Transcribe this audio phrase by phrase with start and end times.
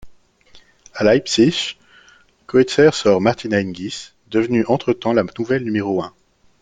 [0.95, 1.77] À Leipzig,
[2.47, 6.11] Coetzer sort Martina Hingis, devenue entretemps la nouvelle numéro un.